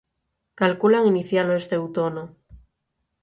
[0.61, 2.23] Calculan inicialo este outono.